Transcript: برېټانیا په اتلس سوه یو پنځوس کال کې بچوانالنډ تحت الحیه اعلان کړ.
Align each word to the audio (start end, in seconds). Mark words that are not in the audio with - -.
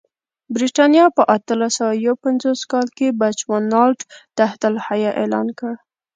برېټانیا 0.55 1.05
په 1.17 1.21
اتلس 1.35 1.71
سوه 1.79 1.93
یو 2.05 2.15
پنځوس 2.25 2.61
کال 2.71 2.87
کې 2.97 3.17
بچوانالنډ 3.19 3.97
تحت 4.37 4.59
الحیه 4.69 5.11
اعلان 5.21 5.47
کړ. 5.59 5.73